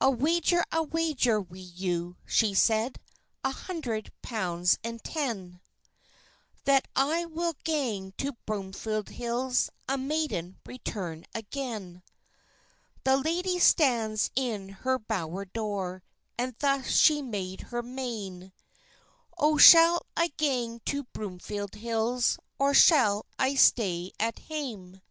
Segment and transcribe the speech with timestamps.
[0.00, 2.98] "I'll wager a wager wi' you," she said,
[3.44, 5.60] "A hundred pounds and ten,
[6.64, 12.02] That I will gang to Broomfield Hills, A maiden return again."
[13.04, 16.02] The lady stands in her bower door,
[16.38, 18.54] And thus she made her mane:
[19.36, 25.02] "Oh, shall I gang to Broomfield Hills, Or shall I stay at hame?